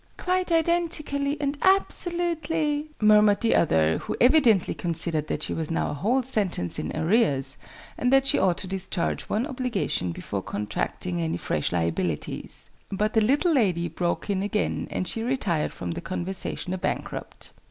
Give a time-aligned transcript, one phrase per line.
[0.17, 5.93] "Quite identically and absolutely" murmured the other, who evidently considered that she was now a
[5.93, 7.59] whole sentence in arrears,
[7.99, 13.21] and that she ought to discharge one obligation before contracting any fresh liabilities; but the
[13.21, 17.51] little lady broke in again, and she retired from the conversation a bankrupt.